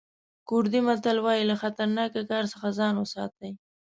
[0.47, 3.51] کوردي متل وایي له خطرناکه کار څخه ځان وساتئ.